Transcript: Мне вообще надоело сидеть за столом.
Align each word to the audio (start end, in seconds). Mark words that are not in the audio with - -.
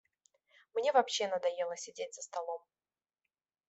Мне 0.73 0.91
вообще 0.93 1.27
надоело 1.27 1.77
сидеть 1.77 2.15
за 2.15 2.23
столом. 2.23 2.63